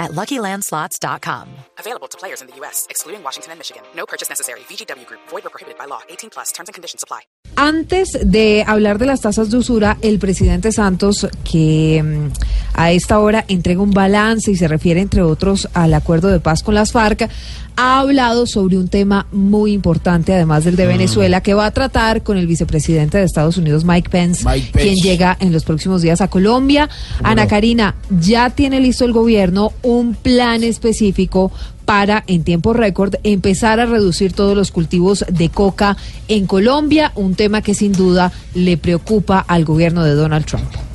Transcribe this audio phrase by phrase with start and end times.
[0.00, 1.46] at LuckyLandSlots.com.
[1.78, 3.82] Available to players in the U.S., excluding Washington and Michigan.
[3.94, 4.60] No purchase necessary.
[4.60, 5.20] VGW Group.
[5.28, 6.00] Void or prohibited by law.
[6.08, 6.50] 18 plus.
[6.50, 7.20] Terms and conditions apply.
[7.56, 12.32] Antes de hablar de las tasas de usura, el presidente Santos, que mm,
[12.80, 16.62] a esta hora entrega un balance y se refiere, entre otros, al acuerdo de paz
[16.62, 17.28] con las FARC,
[17.76, 22.22] ha hablado sobre un tema muy importante, además del de Venezuela, que va a tratar
[22.22, 24.88] con el vicepresidente de Estados Unidos, Mike Pence, Mike Pence.
[24.88, 26.88] quien llega en los próximos días a Colombia.
[27.22, 31.52] Ana Karina, ya tiene listo el gobierno un plan específico
[31.84, 37.34] para, en tiempo récord, empezar a reducir todos los cultivos de coca en Colombia, un
[37.34, 40.89] tema que sin duda le preocupa al gobierno de Donald Trump.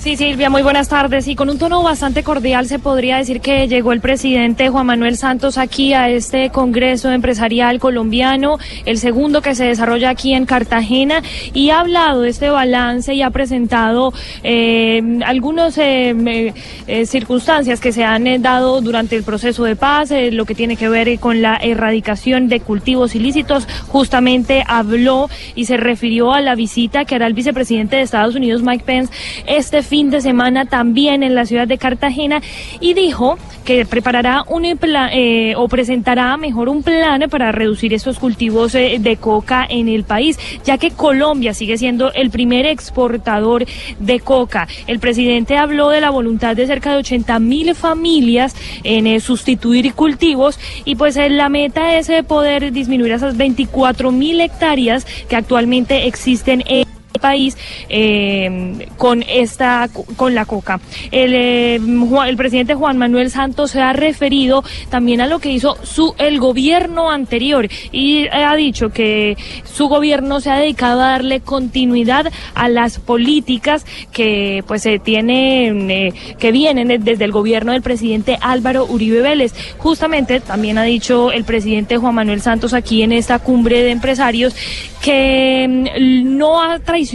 [0.00, 1.28] Sí, Silvia, muy buenas tardes.
[1.28, 5.18] Y con un tono bastante cordial se podría decir que llegó el presidente Juan Manuel
[5.18, 8.56] Santos aquí a este Congreso Empresarial colombiano,
[8.86, 13.20] el segundo que se desarrolla aquí en Cartagena, y ha hablado de este balance y
[13.20, 16.54] ha presentado eh, algunas eh,
[16.86, 20.54] eh, circunstancias que se han eh, dado durante el proceso de paz, eh, lo que
[20.54, 23.68] tiene que ver con la erradicación de cultivos ilícitos.
[23.88, 28.62] Justamente habló y se refirió a la visita que hará el vicepresidente de Estados Unidos,
[28.62, 29.12] Mike Pence,
[29.46, 32.40] este fin de semana también en la ciudad de Cartagena
[32.78, 38.20] y dijo que preparará un plan eh, o presentará mejor un plan para reducir estos
[38.20, 43.66] cultivos eh, de coca en el país, ya que Colombia sigue siendo el primer exportador
[43.98, 44.68] de coca.
[44.86, 49.92] El presidente habló de la voluntad de cerca de 80 mil familias en eh, sustituir
[49.94, 56.06] cultivos y pues eh, la meta es poder disminuir esas 24 mil hectáreas que actualmente
[56.06, 56.84] existen en
[57.20, 57.56] país
[57.88, 60.80] eh, con esta con la coca.
[61.10, 65.76] El, Juan- el presidente Juan Manuel Santos se ha referido también a lo que hizo
[65.84, 71.40] su el gobierno anterior y ha dicho que su gobierno se ha dedicado a darle
[71.40, 77.82] continuidad a las políticas que pues se tienen eh, que vienen desde el gobierno del
[77.82, 79.54] presidente Álvaro Uribe Vélez.
[79.78, 84.54] Justamente también ha dicho el presidente Juan Manuel Santos aquí en esta cumbre de empresarios
[85.02, 87.09] que mm, no ha traicionado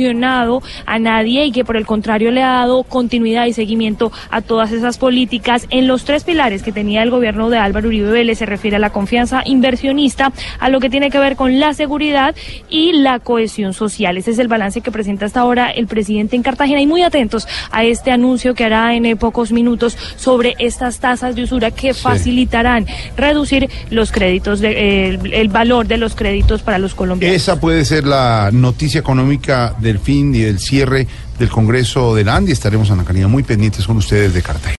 [0.85, 4.71] a nadie y que por el contrario le ha dado continuidad y seguimiento a todas
[4.71, 8.39] esas políticas en los tres pilares que tenía el gobierno de Álvaro Uribe Vélez.
[8.39, 12.35] Se refiere a la confianza inversionista, a lo que tiene que ver con la seguridad
[12.69, 14.17] y la cohesión social.
[14.17, 17.47] Ese es el balance que presenta hasta ahora el presidente en Cartagena y muy atentos
[17.71, 21.93] a este anuncio que hará en eh, pocos minutos sobre estas tasas de usura que
[21.93, 22.85] facilitarán
[23.15, 27.35] reducir los créditos, de, eh, el, el valor de los créditos para los colombianos.
[27.35, 31.07] Esa puede ser la noticia económica del fin y del cierre
[31.39, 32.51] del Congreso de la Andi.
[32.51, 34.73] Estaremos, Ana Karina, muy pendientes con ustedes de Cartagena.